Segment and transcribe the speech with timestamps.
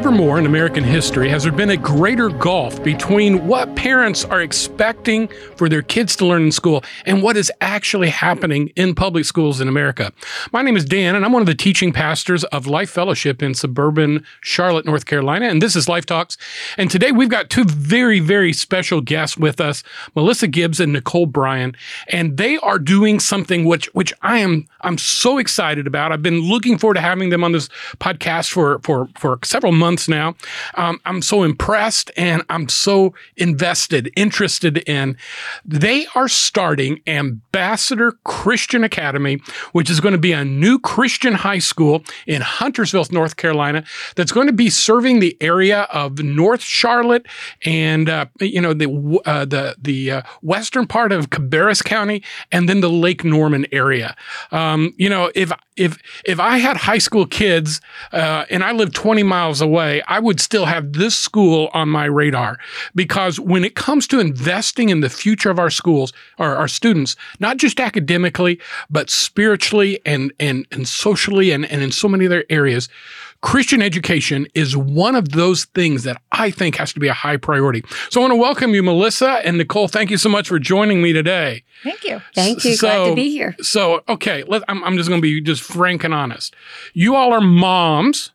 [0.00, 4.40] Never more in American history has there been a greater gulf between what parents are
[4.40, 9.26] expecting for their kids to learn in school and what is actually happening in public
[9.26, 10.10] schools in America.
[10.52, 13.52] My name is Dan, and I'm one of the teaching pastors of Life Fellowship in
[13.52, 16.38] suburban Charlotte, North Carolina, and this is Life Talks.
[16.78, 19.82] And today we've got two very, very special guests with us,
[20.16, 21.76] Melissa Gibbs and Nicole Bryan,
[22.08, 26.10] and they are doing something which which I am I'm so excited about.
[26.10, 29.89] I've been looking forward to having them on this podcast for for for several months
[30.08, 30.34] now.
[30.74, 35.16] Um, I'm so impressed and I'm so invested, interested in.
[35.64, 39.40] They are starting Ambassador Christian Academy,
[39.72, 43.84] which is going to be a new Christian high school in Huntersville, North Carolina,
[44.16, 47.26] that's going to be serving the area of North Charlotte
[47.64, 52.22] and uh, you know the uh, the the uh, western part of Cabarrus County
[52.52, 54.16] and then the Lake Norman area.
[54.52, 57.80] Um, you know, if if if I had high school kids
[58.12, 62.04] uh, and I lived 20 miles away, I would still have this school on my
[62.04, 62.58] radar.
[62.94, 67.16] Because when it comes to investing in the future of our schools or our students,
[67.38, 72.44] not just academically, but spiritually and and and socially and, and in so many other
[72.50, 72.90] areas,
[73.42, 77.38] Christian education is one of those things that I think has to be a high
[77.38, 77.82] priority.
[78.10, 79.88] So I want to welcome you, Melissa and Nicole.
[79.88, 81.64] Thank you so much for joining me today.
[81.82, 82.20] Thank you.
[82.34, 82.74] Thank you.
[82.76, 83.56] So, Glad to be here.
[83.62, 86.54] So, okay, let, I'm, I'm just going to be just frank and honest.
[86.92, 88.32] You all are moms.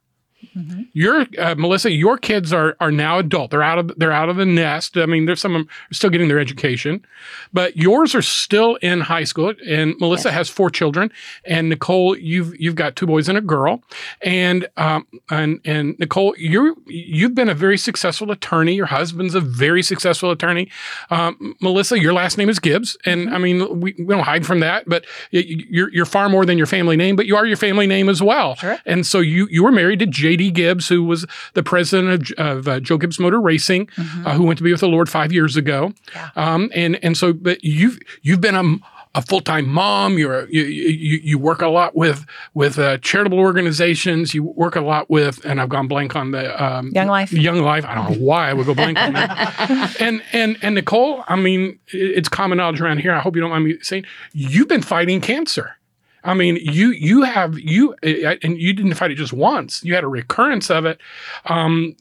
[0.55, 0.81] Mm-hmm.
[0.93, 3.51] Your uh, Melissa, your kids are are now adult.
[3.51, 4.97] They're out of they're out of the nest.
[4.97, 7.05] I mean, there's some of them are still getting their education,
[7.53, 9.53] but yours are still in high school.
[9.67, 10.35] And Melissa Yes.
[10.37, 11.11] has four children,
[11.45, 13.83] and Nicole, you've you've got two boys and a girl.
[14.21, 18.75] And um and and Nicole, you you've been a very successful attorney.
[18.75, 20.69] Your husband's a very successful attorney.
[21.09, 23.33] Um, Melissa, your last name is Gibbs, and Mm-hmm.
[23.33, 24.87] I mean we, we don't hide from that.
[24.87, 28.09] But you're you're far more than your family name, but you are your family name
[28.09, 28.55] as well.
[28.55, 28.77] Sure.
[28.85, 30.51] And so you you were married to J.D.
[30.51, 34.57] Gibbs, who was the president of, of uh, Joe Gibbs Motor Racing, uh, who went
[34.57, 35.93] to be with the Lord five years ago.
[36.13, 36.29] Yeah.
[36.35, 40.17] Um, and and so, but you've you've been a, a full time mom.
[40.17, 44.33] You're you, you you work a lot with with uh, charitable organizations.
[44.33, 47.31] You work a lot with, and I've gone blank on the um, Young Life.
[47.31, 47.85] Young Life.
[47.85, 49.95] I don't know why I would go blank on that.
[50.01, 53.13] and and and Nicole, I mean, it's common knowledge around here.
[53.13, 54.03] I hope you don't mind me saying
[54.33, 55.77] you've been fighting cancer.
[56.25, 59.83] I mean, you you have you uh, and you didn't fight it just once.
[59.83, 60.99] You had a recurrence of it.
[61.45, 61.95] Um,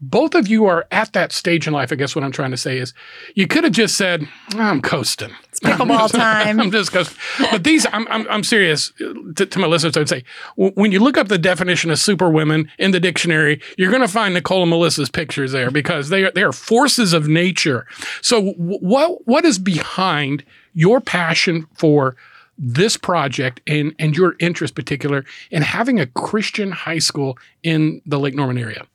[0.00, 1.90] both of you are at that stage in life.
[1.90, 2.94] I guess what I'm trying to say is,
[3.34, 6.60] you could have just said, "I'm coasting." It's pickleball time.
[6.60, 7.18] I'm just coasting.
[7.50, 8.92] But these, I'm I'm, I'm serious.
[9.34, 10.22] To, to my listeners, I'd say
[10.54, 14.34] when you look up the definition of superwomen in the dictionary, you're going to find
[14.34, 17.84] Nicole and Melissa's pictures there because they are they are forces of nature.
[18.22, 22.14] So what what is behind your passion for
[22.58, 28.18] this project and and your interest particular in having a Christian high school in the
[28.18, 28.86] Lake Norman area.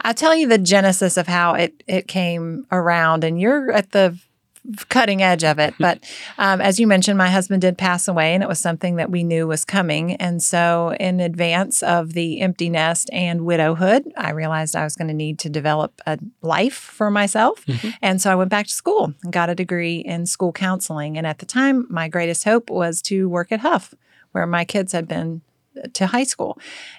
[0.00, 4.18] I'll tell you the genesis of how it, it came around, and you're at the
[4.88, 5.74] cutting edge of it.
[5.78, 6.02] But
[6.38, 9.22] um, as you mentioned, my husband did pass away, and it was something that we
[9.22, 10.14] knew was coming.
[10.14, 15.08] And so, in advance of the empty nest and widowhood, I realized I was going
[15.08, 17.64] to need to develop a life for myself.
[18.00, 21.18] And so, I went back to school and got a degree in school counseling.
[21.18, 23.94] And at the time, my greatest hope was to work at Hough,
[24.32, 25.42] where my kids had been
[25.92, 26.56] to high school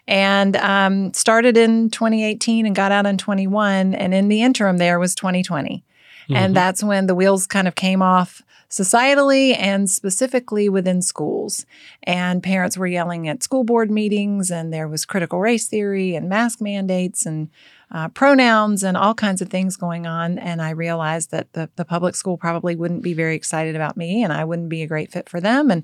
[0.08, 5.00] and um, started in 2018 and got out in 21 and in the interim there
[5.00, 5.82] was 2020
[6.30, 11.66] and that's when the wheels kind of came off societally and specifically within schools.
[12.04, 16.28] And parents were yelling at school board meetings and there was critical race theory and
[16.28, 17.50] mask mandates and
[17.92, 20.40] uh, pronouns and all kinds of things going on.
[20.40, 24.24] And i realized that the, the public school probably wouldn't be very excited about me
[24.24, 25.84] and i wouldn't be a great fit for them and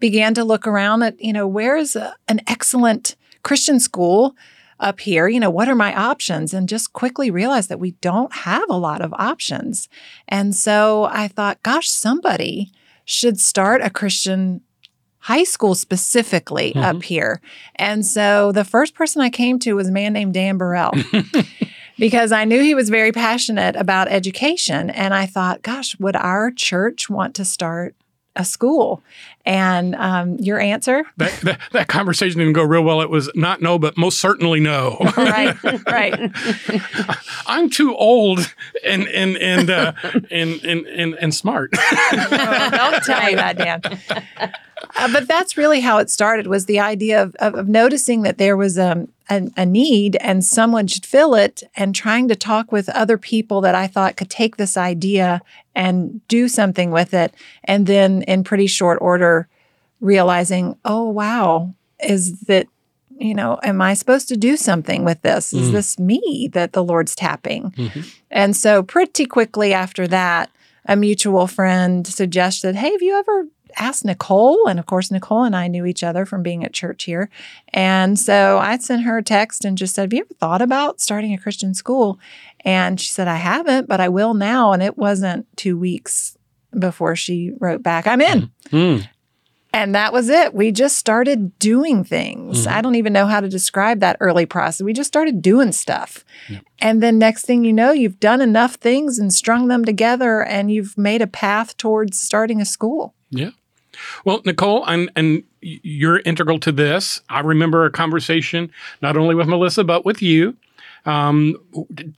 [0.00, 4.34] began to look around at you know where is a, an excellent christian school
[4.78, 6.52] up here you know what are my options?
[6.52, 9.88] And just quickly realized that we don't have a lot of options.
[10.28, 12.72] And so i thought gosh somebody
[13.04, 14.60] should start a christian
[15.18, 16.96] high school specifically mm-hmm.
[16.96, 17.40] up here.
[17.74, 20.92] And so the first person i came to was a man named dan burrell
[21.98, 24.90] because I knew he was very passionate about education.
[24.90, 27.94] And I thought, gosh, would our church want to start
[28.36, 29.02] a school?
[29.44, 31.04] And um, your answer?
[31.18, 33.00] That, that that conversation didn't go real well.
[33.00, 34.96] It was not no, but most certainly no.
[35.16, 35.56] right,
[35.86, 36.30] right.
[37.46, 38.52] I'm too old
[38.84, 39.92] and and and uh,
[40.30, 41.70] and, and and and smart.
[42.10, 44.52] Don't tell me that, Dan.
[44.98, 48.38] Uh, but that's really how it started was the idea of, of, of noticing that
[48.38, 52.72] there was um, a, a need and someone should fill it and trying to talk
[52.72, 55.42] with other people that I thought could take this idea
[55.74, 57.34] and do something with it.
[57.64, 59.48] And then in pretty short order,
[60.00, 62.66] realizing, oh, wow, is that
[63.18, 65.54] you know, am I supposed to do something with this?
[65.54, 65.72] Is Mm.
[65.72, 67.70] this me that the Lord's tapping?
[67.70, 68.06] Mhm.
[68.30, 70.50] And so, pretty quickly after that,
[70.84, 73.46] a mutual friend suggested, Hey, have you ever
[73.76, 74.66] asked Nicole?
[74.68, 77.28] And of course, Nicole and I knew each other from being at church here.
[77.72, 81.00] And so I sent her a text and just said, Have you ever thought about
[81.00, 82.18] starting a Christian school?
[82.64, 84.72] And she said, I haven't, but I will now.
[84.72, 86.36] And it wasn't two weeks
[86.76, 88.50] before she wrote back, I'm in.
[88.70, 89.08] Mm.
[89.72, 90.54] And that was it.
[90.54, 92.66] We just started doing things.
[92.66, 92.72] Mhm.
[92.72, 94.82] I don't even know how to describe that early process.
[94.82, 96.24] We just started doing stuff.
[96.48, 96.62] Yep.
[96.78, 100.70] And then next thing you know, you've done enough things and strung them together and
[100.70, 103.14] you've made a path towards starting a school.
[103.28, 103.50] Yeah.
[104.24, 107.20] Well, Nicole, and and you're integral to this.
[107.28, 108.70] I remember a conversation
[109.02, 110.56] not only with Melissa but with you.
[111.04, 111.56] Um,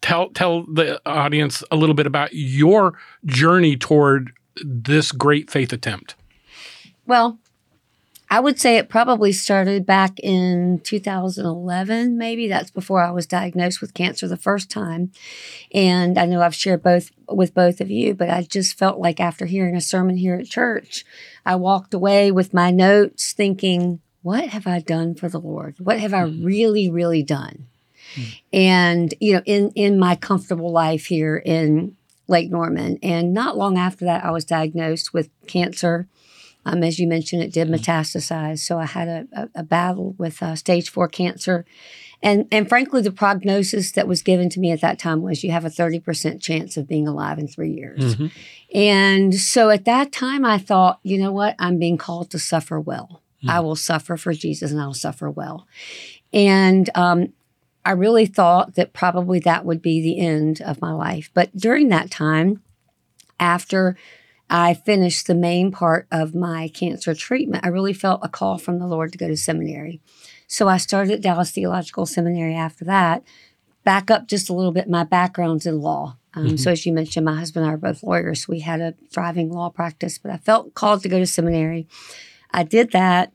[0.00, 2.94] tell tell the audience a little bit about your
[3.26, 4.32] journey toward
[4.64, 6.14] this great faith attempt.
[7.06, 7.38] Well,
[8.30, 12.46] I would say it probably started back in 2011, maybe.
[12.46, 15.12] That's before I was diagnosed with cancer the first time.
[15.72, 19.18] And I know I've shared both with both of you, but I just felt like
[19.18, 21.04] after hearing a sermon here at church,
[21.46, 25.76] I walked away with my notes thinking, what have I done for the Lord?
[25.78, 26.44] What have I mm.
[26.44, 27.66] really, really done?
[28.14, 28.40] Mm.
[28.52, 31.96] And, you know, in, in my comfortable life here in
[32.28, 32.98] Lake Norman.
[33.02, 36.06] And not long after that, I was diagnosed with cancer.
[36.64, 38.58] Um, as you mentioned, it did metastasize.
[38.58, 41.64] So I had a, a, battle with uh, stage four cancer.
[42.22, 45.52] And, and frankly, the prognosis that was given to me at that time was you
[45.52, 48.16] have a 30% chance of being alive in three years.
[48.16, 48.32] Mhm.
[48.74, 51.54] And so at that time, I thought, you know what?
[51.58, 53.22] I'm being called to suffer well.
[53.46, 55.66] I will suffer for Jesus and I'll suffer well.
[56.32, 57.32] And um,
[57.84, 61.30] I really thought that probably that would be the end of my life.
[61.34, 62.62] But during that time,
[63.38, 63.96] after
[64.50, 68.78] I finished the main part of my cancer treatment, I really felt a call from
[68.78, 70.00] the Lord to go to seminary.
[70.46, 73.22] So I started at Dallas Theological Seminary after that.
[73.84, 76.16] Back up just a little bit, my background's in law.
[76.34, 78.48] Um, So, as you mentioned, my husband and I are both lawyers.
[78.48, 81.86] We had a thriving law practice, but I felt called to go to seminary.
[82.50, 83.32] I did that.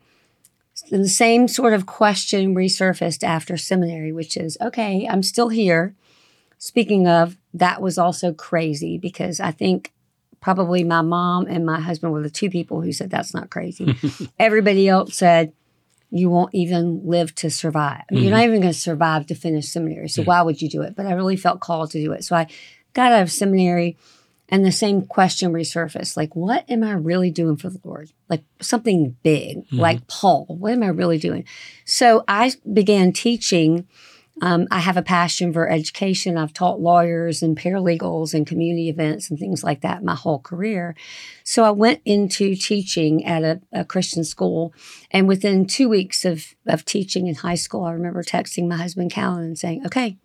[0.92, 5.96] And the same sort of question resurfaced after seminary, which is okay, I'm still here.
[6.58, 9.93] Speaking of, that was also crazy because I think
[10.44, 13.96] probably my mom and my husband were the two people who said that's not crazy.
[14.40, 15.54] Everybody else said,
[16.10, 18.04] you won't even live to survive.
[18.12, 18.40] Mean, You're mm-hmm.
[18.40, 20.10] not even going to survive to finish seminary.
[20.10, 20.98] So why would you do it?
[20.98, 22.26] But I really felt called to do it.
[22.26, 22.48] So I
[22.92, 23.98] got out of seminary
[24.50, 28.12] and the same question resurfaced like, what am I really doing for the Lord?
[28.30, 29.80] Like something big, mm-hmm.
[29.80, 30.46] like Paul.
[30.50, 31.46] What am I really doing?
[31.86, 33.88] So I began teaching.
[34.42, 36.38] Um, I have a passion for education.
[36.38, 40.96] I've taught lawyers and paralegals and community events and things like that my whole career.
[41.44, 44.74] So I went into teaching at a, a Christian school.
[45.12, 49.12] And within two weeks of, of teaching in high school, I remember texting my husband,
[49.12, 50.18] Callan, and saying, okay,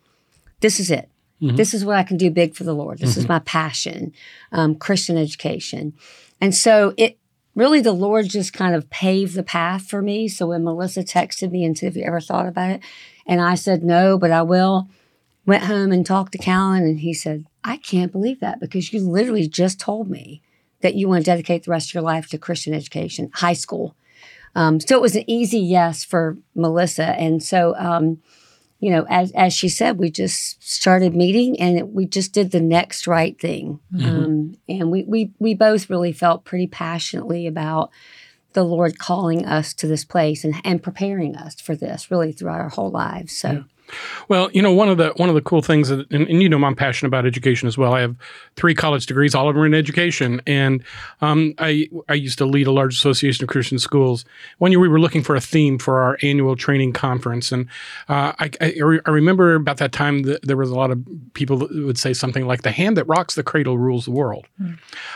[0.61, 1.11] this is it.
[1.41, 2.99] This is what I can do big for the Lord.
[2.99, 4.13] This is my passion,
[4.51, 5.93] um, Christian education.
[6.41, 7.18] And so it
[7.59, 10.29] really, the Lord just kind of paved the path for me.
[10.29, 12.83] So when Melissa texted me and said, Have you ever thought about it?
[13.27, 14.89] And I said, No, but I will.
[15.45, 19.01] Went home and talked to Callan, and he said, I can't believe that because you
[19.01, 20.43] literally just told me
[20.83, 23.97] that you want to dedicate the rest of your life to Christian education, high school.
[24.55, 27.19] Um, so it was an easy yes for Melissa.
[27.19, 28.21] And so, um,
[28.81, 32.53] you know, as, as she said, we just started meeting and it, we just did
[32.53, 33.81] the next right thing.
[34.07, 37.91] Um, and we, we, we both really felt pretty passionately about
[38.53, 42.61] the Lord calling us to this place and, and preparing us for this really throughout
[42.61, 43.37] our whole lives.
[43.37, 43.65] So,
[44.29, 46.49] Well, you know, one of the one of the cool things, that, and, and you
[46.49, 47.95] know, I'm passionate about education as well.
[47.95, 48.17] I have
[48.57, 50.83] three college degrees, all of them are in education, and
[51.21, 54.25] um, I I used to lead a large association of Christian schools.
[54.59, 57.67] One year, we were looking for a theme for our annual training conference, and
[58.09, 61.05] uh, I, I, re- I remember about that time that there was a lot of
[61.35, 64.47] people that would say something like, "The hand that rocks the cradle rules the world,"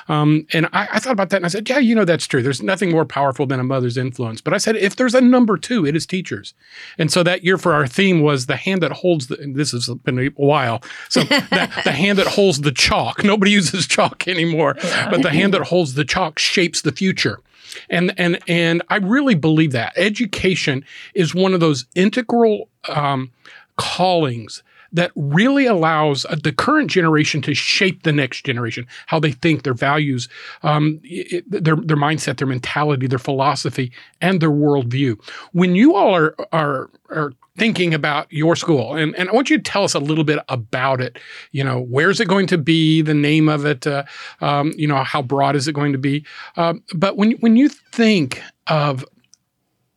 [0.08, 2.42] um, and I, I thought about that, and I said, "Yeah, you know, that's true.
[2.42, 5.56] There's nothing more powerful than a mother's influence." But I said, if there's a number
[5.56, 6.54] two, it is teachers,
[6.98, 9.36] and so that year for our theme was the hand that holds the.
[9.36, 13.24] This has been a while, so the, the hand that holds the chalk.
[13.24, 14.74] Nobody uses chalk anymore,
[15.10, 17.40] but the hand that holds the chalk shapes the future.
[17.88, 23.30] And and and I really believe that education is one of those integral um,
[23.76, 29.32] callings that really allows uh, the current generation to shape the next generation, how they
[29.32, 30.28] think, their values,
[30.62, 35.18] um, it- their their mindset, their mentality, their philosophy, and their worldview.
[35.52, 39.58] When you all are are are thinking about your school, and, and I want you
[39.58, 41.18] to tell us a little bit about it.
[41.50, 43.02] You know, where's it going to be?
[43.02, 43.86] The name of it.
[43.86, 44.04] Uh,
[44.40, 46.24] um, you know, how broad is it going to be?
[46.56, 49.04] Um, but when when you think of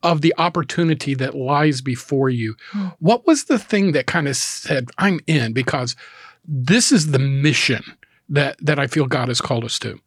[0.06, 2.56] of the opportunity that lies before you,
[3.00, 5.96] what was the thing that kind of said, I'm in because
[6.48, 7.84] this is the mission
[8.30, 10.00] that, that I feel God has called us to?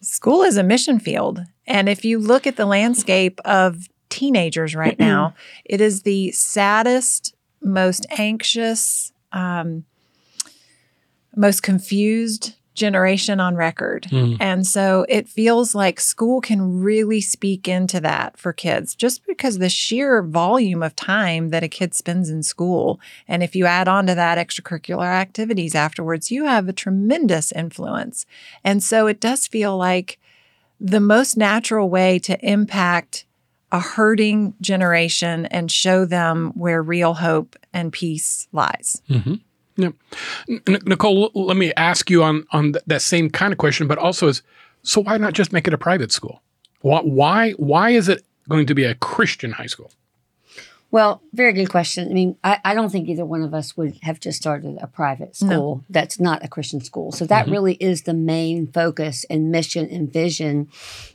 [0.00, 1.40] School is a mission field.
[1.66, 5.34] And if you look at the landscape of teenagers right now,
[5.64, 9.84] it is the saddest, most anxious, um,
[11.34, 14.04] most confused generation on record.
[14.04, 14.38] Mm.
[14.40, 19.58] And so it feels like school can really speak into that for kids just because
[19.58, 23.00] the sheer volume of time that a kid spends in school.
[23.26, 28.24] And if you add on to that extracurricular activities afterwards, you have a tremendous influence.
[28.64, 30.18] And so it does feel like
[30.80, 33.26] the most natural way to impact
[33.70, 39.02] a hurting generation and show them where real hope and peace lies.
[39.10, 39.34] Mm-hmm.
[39.78, 39.90] Yeah.
[40.48, 43.96] N- Nicole, let me ask you on on th- that same kind of question, but
[43.96, 44.42] also is
[44.82, 46.42] so why not just make it a private school?
[46.80, 49.90] Why, why is it going to be a Christian high school?
[50.90, 52.08] Well, very good question.
[52.08, 54.86] I mean, I, I don't think either one of us would have just started a
[54.86, 55.46] private No.
[55.48, 57.12] school that's not a Christian school.
[57.12, 57.50] So that Mhm.
[57.50, 60.68] really is the main focus and mission and vision.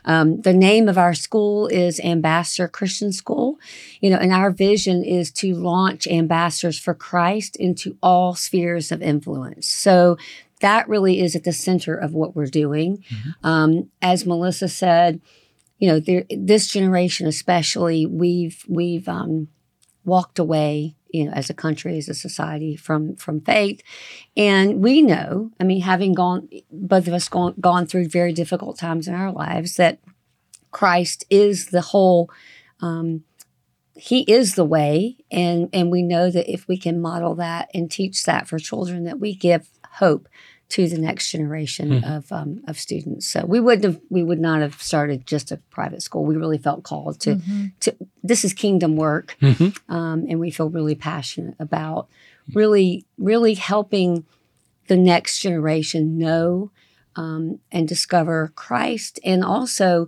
[0.06, 3.58] Um, the name of our school is Ambassador Christian School.
[4.00, 9.02] You know, and our vision is to launch ambassadors for Christ into all spheres of
[9.02, 9.68] influence.
[9.68, 10.18] So
[10.60, 13.04] that really is at the center of what we're doing.
[13.44, 15.20] Um, as Melissa said,
[15.80, 19.48] you know, there, this generation especially, we've we've um,
[20.06, 23.82] walked away, you know, as a country, as a society from from faith,
[24.36, 25.52] and we know.
[25.60, 29.32] I mean, having gone, both of us gone gone through very difficult times in our
[29.32, 30.00] lives, that
[30.72, 32.30] Christ is the whole.
[32.82, 33.24] Um,
[33.96, 37.90] he is the way, and and we know that if we can model that and
[37.92, 40.28] teach that for children, that we give hope
[40.70, 42.18] to the next generation Mhm.
[42.18, 43.28] of um, of students.
[43.28, 46.26] So we wouldn't have we would not have started just a private school.
[46.26, 47.40] We really felt called to
[47.82, 49.94] to this is kingdom work, Mm-hmm.
[49.94, 52.08] um, and we feel really passionate about
[52.54, 54.26] really really helping
[54.88, 56.72] the next generation know
[57.16, 60.08] um, and discover Christ, and also.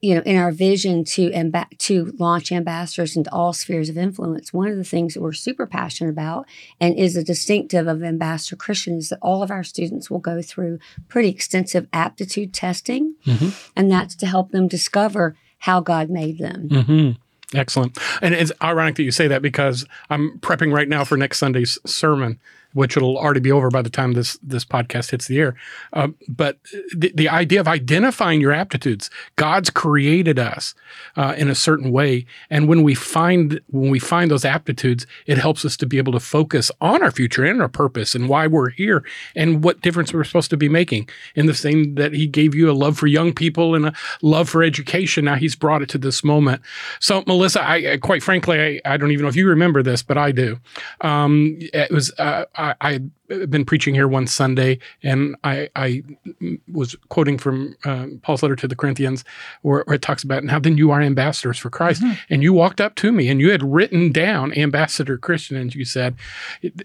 [0.00, 4.52] You know, in our vision to amba- to launch ambassadors into all spheres of influence,
[4.52, 6.46] one of the things that we're super passionate about
[6.80, 10.40] and is a distinctive of Ambassador Christian is that all of our students will go
[10.40, 10.78] through
[11.08, 13.70] pretty extensive aptitude testing, Mhm.
[13.74, 16.68] and that's to help them discover how God made them.
[16.68, 17.56] Mm-hmm.
[17.58, 17.98] Excellent.
[18.22, 21.76] And it's ironic that you say that because I'm prepping right now for next Sunday's
[21.86, 22.38] sermon,
[22.78, 25.56] which it'll already be over by the time this this podcast hits the air.
[25.92, 26.58] Uh, but
[26.96, 30.76] the, the idea of identifying your aptitudes, God's created us
[31.16, 35.38] uh, in a certain way, and when we find when we find those aptitudes, it
[35.38, 38.46] helps us to be able to focus on our future and our purpose and why
[38.46, 39.04] we're here
[39.34, 41.08] and what difference we're supposed to be making.
[41.34, 43.92] In the same that He gave you a love for young people and a
[44.22, 46.62] love for education, now He's brought it to this moment.
[47.00, 50.16] So, Melissa, I, quite frankly, I, I don't even know if you remember this, but
[50.16, 50.60] I do.
[51.00, 52.44] Um, it was uh,
[52.80, 56.02] I had been preaching here one Sunday, and I, I
[56.72, 59.24] was quoting from uh, Paul's letter to the Corinthians,
[59.62, 62.14] where, where it talks about now then you are ambassadors for Christ, mm-hmm.
[62.30, 65.84] and you walked up to me and you had written down ambassador Christian, and you
[65.84, 66.14] said,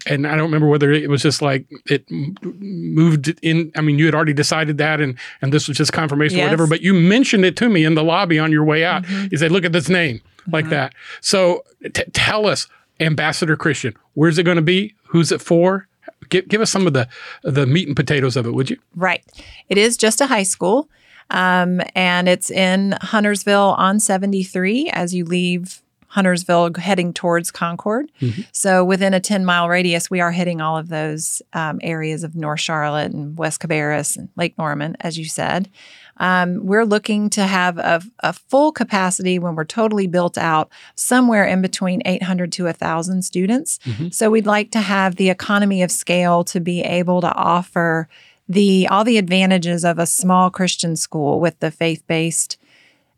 [0.06, 3.72] and I don't remember whether it was just like it moved in.
[3.76, 6.66] I mean, you had already decided that, and and this was just confirmation, or whatever.
[6.66, 9.04] But you mentioned it to me in the lobby on your way out.
[9.04, 9.28] Mm-hmm.
[9.30, 10.74] You said, "Look at this name." Like uh-huh.
[10.74, 10.94] that.
[11.22, 12.68] So t- tell us,
[13.00, 14.94] Ambassador Christian, where's it going to be?
[15.08, 15.88] Who's it for?
[16.28, 17.08] Give, give us some of the
[17.42, 18.78] the meat and potatoes of it, would you?
[18.94, 19.22] Right.
[19.68, 20.88] It is just a high school.
[21.30, 28.10] Um, and it's in Huntersville on 73 as you leave Huntersville heading towards Concord.
[28.20, 28.46] Mhm.
[28.52, 32.36] So within a 10 mile radius, we are hitting all of those um, areas of
[32.36, 35.68] North Charlotte and West Cabarrus and Lake Norman, as you said.
[36.18, 41.44] Um, we're looking to have a, a full capacity when we're totally built out, somewhere
[41.44, 43.78] in between 800 to 1,000 students.
[43.84, 44.14] Mhm.
[44.14, 48.08] So we'd like to have the economy of scale to be able to offer
[48.48, 52.58] the all the advantages of a small Christian school with the faith-based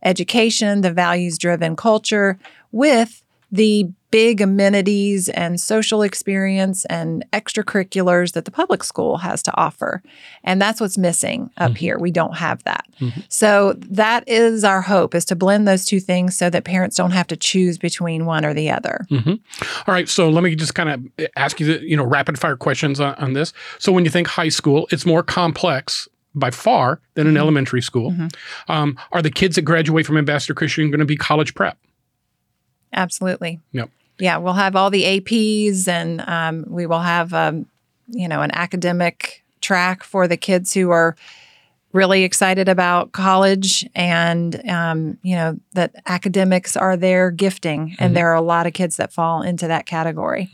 [0.03, 2.39] education, the values-driven culture,
[2.71, 3.23] with
[3.57, 10.01] the big amenities and social experience and extracurriculars that the public school has to offer.
[10.45, 11.77] And that's what's missing up Mhm.
[11.77, 11.99] here.
[11.99, 12.85] We don't have that.
[13.01, 13.25] Mhm.
[13.29, 17.11] So that is our hope is to blend those two things so that parents don't
[17.11, 19.05] have to choose between one or the other.
[19.11, 19.31] Mm-hmm.
[19.87, 22.57] All right, so let me just kind of ask you the you know rapid fire
[22.57, 23.53] questions on, on this.
[23.79, 27.39] So when you think high school, it's more complex by far than an Mhm.
[27.39, 28.13] elementary school.
[28.13, 28.33] Mhm.
[28.69, 31.77] Um, are the kids that graduate from Ambassador Christian going to be college prep?
[32.97, 33.61] Absolutely.
[33.73, 33.91] Yep.
[34.19, 37.67] Yeah, we'll have all the APs, and um, we will have, um,
[38.09, 41.15] you know, an academic track for the kids who are
[41.93, 48.15] really excited about college and um, you know that academics are their gifting and Mhm.
[48.15, 50.51] there are a lot of kids that fall into that category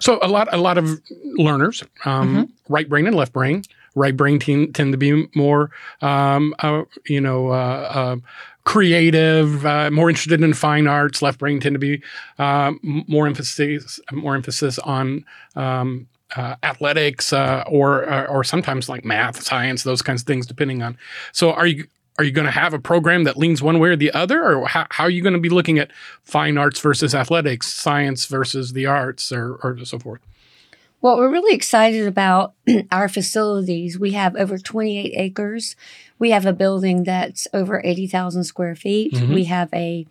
[0.00, 1.00] So a lot, a lot of
[1.36, 2.72] learners, um, Mm-hmm.
[2.72, 3.62] right brain and left brain.
[3.94, 5.70] Right brain tend, tend to be more,
[6.00, 8.16] um, uh, you know, uh, uh,
[8.66, 11.22] creative, uh, more interested in fine arts.
[11.22, 12.02] Left brain tend to be
[12.38, 19.04] m- more emphasis, more emphasis on um, uh, athletics uh, or, or or sometimes like
[19.04, 20.98] math, science, those kinds of things, depending on.
[21.32, 21.86] So are you?
[22.18, 24.66] Are you going to have a program that leans one way or the other, or
[24.66, 25.90] how, how are you going to be looking at
[26.22, 30.22] fine arts versus athletics, science versus the arts, or, or so forth?
[31.02, 32.54] Well, we're really excited about
[32.90, 33.98] our facilities.
[33.98, 35.76] We have over 28 acres.
[36.18, 39.14] We have a building that's over 80,000 square feet.
[39.14, 39.34] Mhm.
[39.34, 40.06] We have a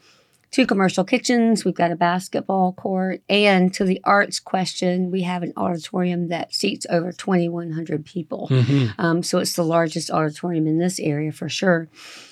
[0.55, 1.65] two commercial kitchens.
[1.65, 3.21] We've got a basketball court.
[3.27, 8.47] And to the arts question, we have an auditorium that seats over 2,100 people.
[8.49, 8.91] Mm-hmm.
[8.97, 11.89] Um, so it's the largest auditorium in this area for sure.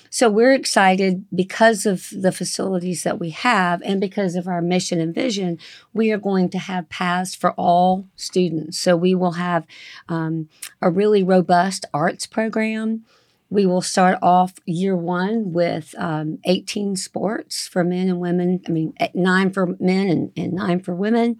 [0.08, 5.00] So we're excited because of the facilities that we have and because of our mission
[5.00, 5.58] and vision.
[5.92, 8.78] We are going to have paths for all students.
[8.78, 9.66] So we will have
[10.08, 10.48] um,
[10.80, 13.04] a really robust arts program.
[13.50, 18.60] We will start off year one with um, 18 sports for men and women.
[18.66, 21.38] I mean, eh, nine for men and, and nine for women.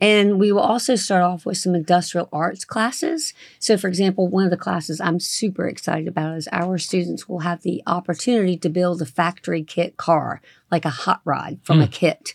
[0.00, 3.34] And we will also start off with some industrial arts classes.
[3.58, 7.40] So, for example, one of the classes I'm super excited about is our students will
[7.40, 10.40] have the opportunity to build a factory kit car,
[10.70, 12.34] like a hot rod from a kit.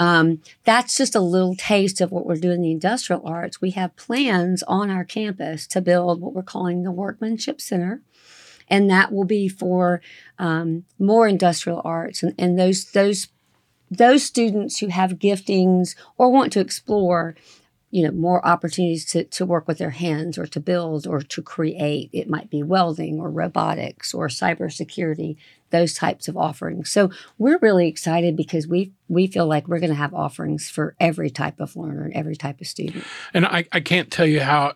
[0.00, 3.60] Um, that's just a little taste of what we're doing in the industrial arts.
[3.60, 8.02] We have plans on our campus to build what we're calling the Workmanship Center.
[8.70, 10.00] And that will be for
[10.38, 13.28] um, more industrial arts and, and those those
[13.90, 17.34] those students who have giftings or want to explore
[17.90, 21.42] you know more opportunities to, to work with their hands or to build or to
[21.42, 22.10] create.
[22.12, 25.36] It might be welding or robotics or cybersecurity
[25.70, 26.90] those types of offerings.
[26.90, 30.94] So we're really excited because we we feel like we're going to have offerings for
[31.00, 33.04] every type of learner and every type of student.
[33.32, 34.74] And I, I can't tell you how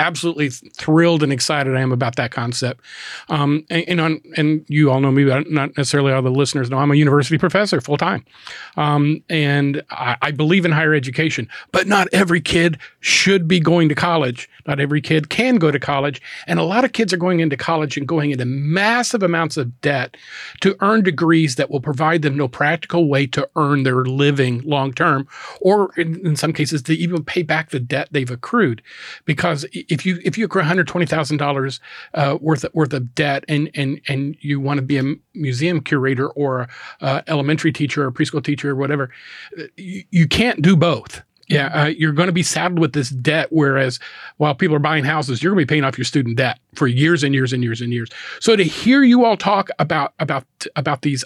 [0.00, 2.80] absolutely thrilled and excited I am about that concept.
[3.28, 6.70] Um, and, and, on, and you all know me, but not necessarily all the listeners
[6.70, 8.24] know I'm a university professor full time.
[8.76, 13.88] Um, and I, I believe in higher education, but not every kid should be going
[13.90, 14.48] to college.
[14.66, 16.22] Not every kid can go to college.
[16.46, 19.80] And a lot of kids are going into college and going into massive amounts of
[19.80, 20.16] debt
[20.60, 24.92] to earn degrees that will provide them no practical way to earn their living long
[24.92, 25.28] term,
[25.60, 28.82] or in, in some cases, to even pay back the debt they've accrued.
[29.24, 31.80] Because if you if you accrue one hundred twenty thousand dollars
[32.14, 35.80] uh, worth of, worth of debt, and and and you want to be a museum
[35.80, 36.68] curator or
[37.00, 39.10] a uh, elementary teacher or preschool teacher or whatever,
[39.76, 41.22] you, you can't do both.
[41.48, 43.48] Yeah, uh, you're going to be saddled with this debt.
[43.50, 43.98] Whereas
[44.36, 46.86] while people are buying houses, you're going to be paying off your student debt for
[46.86, 48.08] years and years and years and years.
[48.38, 50.44] So to hear you all talk about about
[50.76, 51.24] about these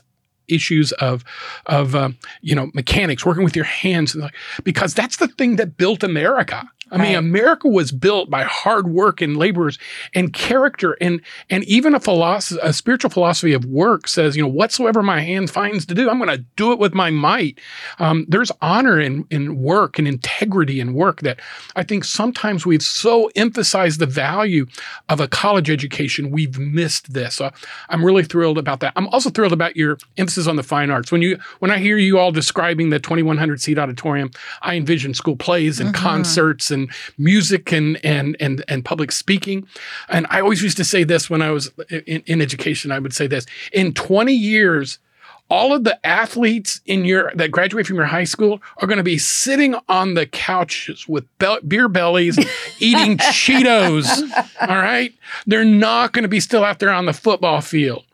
[0.48, 1.24] issues of
[1.66, 5.57] of um, you know mechanics, working with your hands, and like, because that's the thing
[5.57, 6.68] that built America.
[6.90, 7.16] I mean, Right.
[7.16, 9.78] America was built by hard work and laborers
[10.14, 14.48] and character, and and even a philosophy, a spiritual philosophy of work says, you know,
[14.48, 17.59] whatsoever my hand finds to do, I'm going to do it with my might.
[17.98, 21.40] Um, there's honor in in work and integrity in work that
[21.74, 24.66] I think sometimes we've so emphasized the value
[25.09, 27.37] of a college education, we've missed this.
[27.37, 27.50] So
[27.88, 28.92] I'm really thrilled about that.
[28.96, 31.11] I'm also thrilled about your emphasis on the fine arts.
[31.11, 34.31] When you when I hear you all describing the 2100 seat auditorium,
[34.62, 36.05] I envision school plays and mm-hmm.
[36.05, 39.66] concerts and music and and and and public speaking.
[40.09, 42.92] And I always used to say this when I was in, in education.
[42.92, 44.99] I would say this in 20 years.
[45.51, 49.05] All of the athletes in your that graduate from your high school are going to
[49.05, 52.38] be sitting on the couches with be- beer bellies,
[52.81, 54.23] eating Cheetos.
[54.62, 55.12] All right,
[55.47, 58.05] they're not going to be still out there on the football field.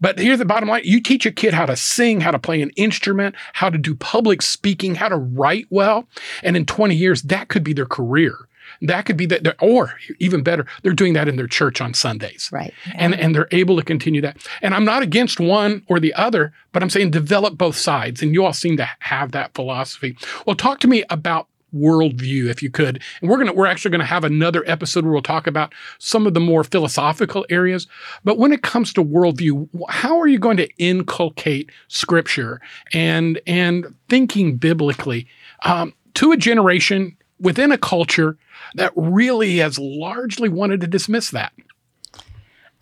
[0.00, 2.62] But here's the bottom line you teach a kid how to sing, how to play
[2.62, 6.06] an instrument, how to do public speaking, how to write well.
[6.42, 8.36] And in 20 years, that could be their career.
[8.82, 12.50] That could be that, or even better, they're doing that in their church on Sundays.
[12.52, 14.36] right And, and they're able to continue that.
[14.60, 18.22] And I'm not against one or the other, but I'm saying develop both sides.
[18.22, 20.16] And you all seem to have that philosophy.
[20.46, 23.02] Well, talk to me about worldview if you could.
[23.20, 26.34] And we're gonna we're actually gonna have another episode where we'll talk about some of
[26.34, 27.86] the more philosophical areas.
[28.24, 32.60] But when it comes to worldview how are you going to inculcate scripture
[32.92, 35.26] and and thinking biblically
[35.64, 38.36] um, to a generation within a culture
[38.74, 41.52] that really has largely wanted to dismiss that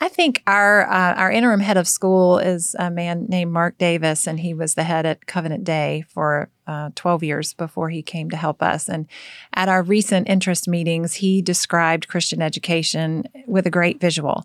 [0.00, 4.26] I think our uh, our interim head of school is a man named Mark Davis,
[4.26, 8.30] and he was the head at Covenant Day for uh, 12 years before he came
[8.30, 8.88] to help us.
[8.88, 9.06] And
[9.54, 14.44] at our recent interest meetings, he described Christian education with a great visual.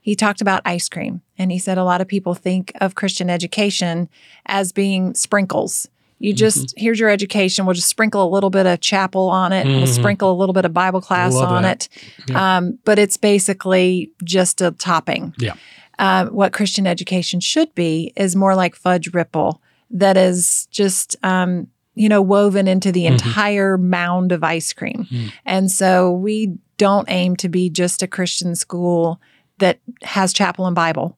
[0.00, 1.20] he talked about ice cream.
[1.36, 4.08] And he said a lot of people think of Christian education
[4.46, 5.88] as being sprinkles.
[6.20, 6.80] You just, Mm-hmm.
[6.80, 7.64] here's your education.
[7.66, 9.66] We'll just sprinkle a little bit of chapel on it.
[9.66, 9.94] We'll Mhm.
[9.94, 11.88] sprinkle a little bit of Bible class Love on that.
[11.92, 12.04] it.
[12.30, 12.58] Yeah.
[12.58, 15.34] Um, but it's basically just a topping.
[15.38, 15.54] Yeah.
[15.98, 21.66] Uh, what Christian education should be is more like fudge ripple that is just, um,
[21.94, 23.12] you know, woven into the Mhm.
[23.12, 25.06] entire mound of ice cream.
[25.10, 25.32] Mm.
[25.44, 29.20] And so we don't aim to be just a Christian school
[29.58, 31.16] that has chapel and Bible.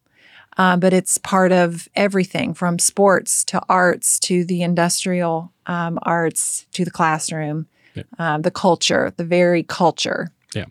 [0.59, 6.67] Um, but it's part of everything from sports to arts to the industrial um, arts
[6.73, 8.03] to the classroom, Yeah.
[8.19, 10.31] um, the culture, the very culture.
[10.55, 10.67] Yeah,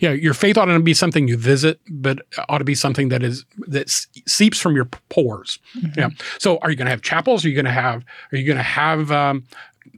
[0.00, 0.12] Yeah.
[0.12, 3.44] your faith ought to be something you visit, but ought to be something that is
[3.66, 3.90] that
[4.26, 5.58] seeps from your pores.
[5.76, 6.00] Mm-hmm.
[6.00, 6.08] Yeah.
[6.38, 7.44] So, are you going to have chapels?
[7.44, 8.04] Are you going to have?
[8.32, 9.44] Are you going to have um,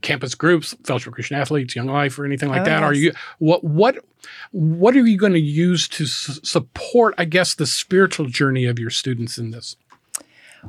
[0.01, 2.83] campus groups, Fellowship Christian Athletes, Young Life, or anything like Oh, that?
[2.83, 3.97] Are you what what
[4.51, 7.13] what are you going to use to s- support?
[7.17, 9.75] I guess the spiritual journey of your students in this.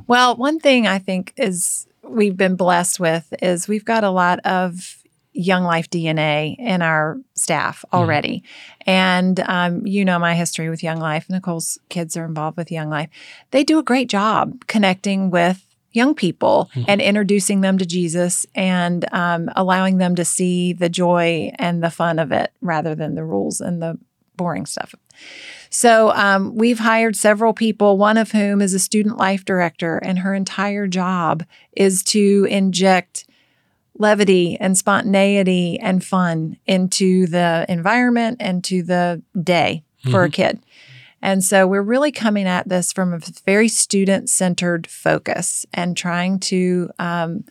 [0.07, 4.39] Well, one thing I think is we've been blessed with is we've got a lot
[4.39, 4.97] of
[5.33, 8.43] Young Life DNA in our staff already.
[8.85, 11.27] And um, you know my history with Young Life.
[11.29, 13.09] Nicole's kids are involved with Young Life.
[13.51, 16.85] They do a great job connecting with young people Mhm.
[16.87, 21.89] and introducing them to Jesus and um, allowing them to see the joy and the
[21.91, 23.97] fun of it rather than the rules and the
[24.35, 24.93] boring stuff.
[25.69, 30.19] So um, we've hired several people, one of whom is a student life director, and
[30.19, 31.43] her entire job
[31.77, 33.25] is to inject
[33.97, 40.59] levity and spontaneity and fun into the environment and to the day for a kid.
[41.23, 46.37] And so we're really coming at this from a very student centered focus and trying
[46.41, 47.45] to um,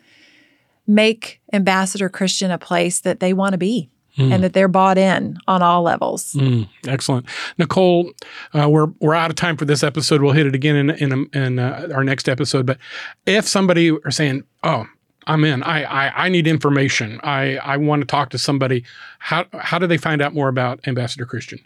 [0.86, 4.30] make Ambassador Christian a place that they want to be Mm.
[4.30, 6.34] and that they're bought in on all levels.
[6.34, 7.24] Mm, excellent,
[7.56, 8.10] Nicole.
[8.52, 10.20] Uh, we're we're out of time for this episode.
[10.20, 12.66] We'll hit it again in in, in uh, our next episode.
[12.66, 12.76] But
[13.24, 14.84] if somebody are saying, "Oh,
[15.26, 15.62] I'm in.
[15.62, 17.20] I I, I need information.
[17.22, 18.84] I I want to talk to somebody,"
[19.18, 21.60] how how do they find out more about Ambassador Christian?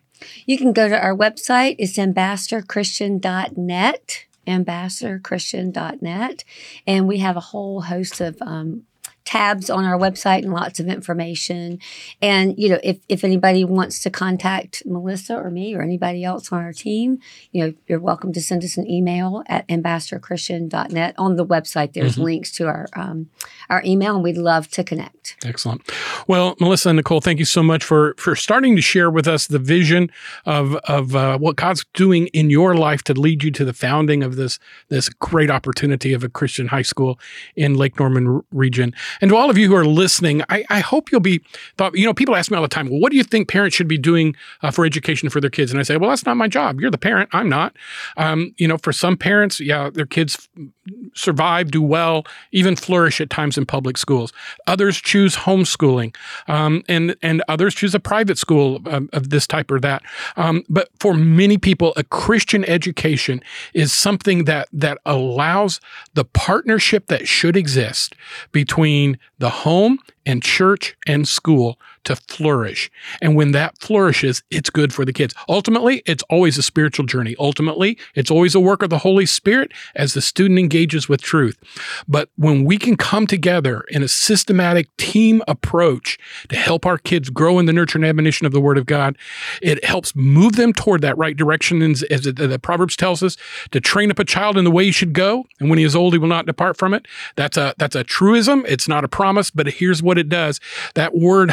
[0.46, 1.76] You can go to our website.
[1.79, 6.44] It's ambassadorchristian.net, ambassadorchristian.net.
[6.87, 8.85] And we have a whole host of um,
[9.26, 11.78] tabs on our website and lots of information.
[12.22, 16.50] And, you know, if, if anybody wants to contact Melissa or me or anybody else
[16.52, 17.18] on our team,
[17.52, 21.14] you know, you're welcome to send us an email at ambassadorchristian.net.
[21.18, 23.28] On the website, there's links to our, um,
[23.68, 25.36] our email, and we'd love to connect.
[25.44, 25.82] Excellent.
[26.26, 29.46] Well, Melissa and Nicole, thank you so much for for starting to share with us
[29.48, 30.10] the vision
[30.44, 34.22] of of uh, what God's doing in your life to lead you to the founding
[34.22, 34.58] of this
[34.88, 37.18] this great opportunity of a Christian high school
[37.56, 38.94] in Lake Norman region.
[39.20, 41.40] And to all of you who are listening, I, I hope you'll be
[41.76, 41.96] thought.
[41.96, 43.88] You know, people ask me all the time, "Well, what do you think parents should
[43.88, 46.48] be doing uh, for education for their kids?" And I say, "Well, that's not my
[46.48, 46.81] job.
[46.81, 47.31] You're the parent.
[47.33, 47.76] I'm not."
[48.16, 50.48] Um, you know, for some parents, yeah, their kids
[51.14, 54.33] survive, do well, even flourish at times in public schools.
[54.66, 56.14] Others choose homeschooling,
[56.48, 60.02] um, and and others choose a private school of, of this type or that.
[60.37, 63.42] Um, but for many people, a Christian education
[63.74, 65.81] is something that that allows
[66.14, 68.14] the partnership that should exist
[68.52, 69.05] between
[69.38, 72.90] the home and church and school to flourish.
[73.20, 75.34] And when that flourishes, it's good for the kids.
[75.48, 77.36] Ultimately, it's always a spiritual journey.
[77.38, 81.58] Ultimately, it's always a work of the Holy Spirit as the student engages with truth.
[82.08, 87.30] But when we can come together in a systematic team approach to help our kids
[87.30, 89.18] grow in the nurture and admonition of the Word of God,
[89.60, 91.82] it helps move them toward that right direction.
[91.82, 93.36] And as the, Proverbs tells us,
[93.70, 95.94] to train up a child in the way he should go, and when he is
[95.94, 97.06] old, he will not depart from it.
[97.36, 98.64] That's a that's a truism.
[98.66, 100.60] It's not a promise, but here's what it does.
[100.94, 101.50] That word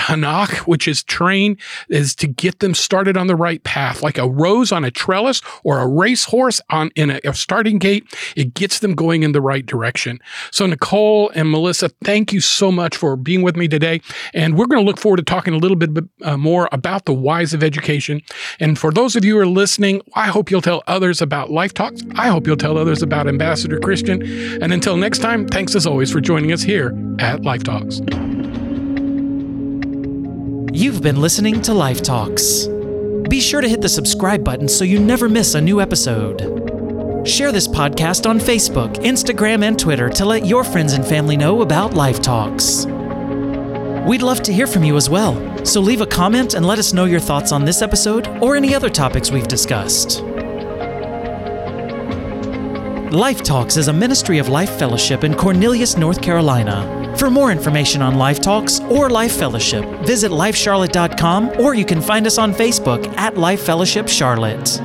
[0.67, 1.57] which is train,
[1.89, 5.41] is to get them started on the right path, like a rose on a trellis
[5.63, 8.05] or a racehorse on in a, a starting gate.
[8.35, 10.19] It gets them going in the right direction.
[10.51, 14.01] So Nicole and Melissa, thank you so much for being with me today,
[14.33, 15.89] and we're going to look forward to talking a little bit
[16.23, 18.21] uh, more about the whys of education.
[18.59, 21.73] And for those of you who are listening, I hope you'll tell others about Life
[21.73, 22.01] Talks.
[22.15, 24.21] I hope you'll tell others about Ambassador Christian.
[24.61, 28.01] And until next time, thanks as always for joining us here at Life Talks.
[30.75, 32.65] You've been listening to Life Talks.
[33.29, 36.41] Be sure to hit the subscribe button so you never miss a new episode.
[37.27, 41.61] Share this podcast on Facebook, Instagram, and Twitter to let your friends and family know
[41.61, 42.87] about Life Talks.
[44.07, 46.91] We'd love to hear from you as well, so leave a comment and let us
[46.91, 50.23] know your thoughts on this episode or any other topics we've discussed.
[53.13, 57.13] Life Talks is a ministry of Life Fellowship in Cornelius, North Carolina.
[57.15, 62.25] For more information on Life Talks or Life Fellowship, visit lifecharlotte.com or you can find
[62.25, 64.81] us on Facebook at Life Fellowship Charlotte.